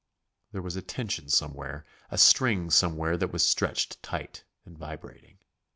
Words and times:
There 0.51 0.63
was 0.63 0.75
a 0.75 0.81
tension 0.81 1.29
somewhere, 1.29 1.85
a 2.09 2.17
string 2.17 2.71
somewhere 2.71 3.17
that 3.17 3.31
was 3.31 3.45
stretched 3.47 4.01
tight 4.01 4.43
and 4.65 4.75
vibrating. 4.75 5.37